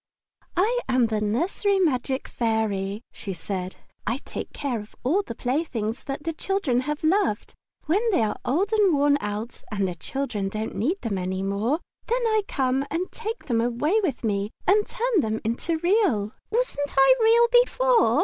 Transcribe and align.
"I 0.57 0.79
am 0.89 1.05
the 1.05 1.21
nursery 1.21 1.77
magic 1.77 2.27
Fairy," 2.27 3.01
she 3.11 3.33
said. 3.33 3.75
"I 4.07 4.17
take 4.25 4.51
care 4.51 4.79
of 4.79 4.95
all 5.03 5.21
the 5.21 5.35
playthings 5.35 6.05
that 6.05 6.23
the 6.23 6.33
children 6.33 6.79
have 6.89 7.03
loved. 7.03 7.53
When 7.85 8.01
they 8.09 8.23
are 8.23 8.35
old 8.43 8.73
and 8.73 8.95
worn 8.97 9.19
out 9.21 9.61
and 9.71 9.87
the 9.87 9.93
children 9.93 10.49
don't 10.49 10.73
need 10.73 10.99
them 11.01 11.19
any 11.19 11.43
more, 11.43 11.81
then 12.07 12.25
I 12.25 12.41
come 12.47 12.83
and 12.89 13.11
take 13.11 13.45
them 13.45 13.61
away 13.61 13.99
with 14.01 14.23
me 14.23 14.49
and 14.65 14.87
turn 14.87 15.19
them 15.19 15.39
into 15.43 15.77
Real." 15.77 16.31
"Wasn't 16.49 16.95
I 16.97 17.15
Real 17.21 17.47
before?" 17.63 18.19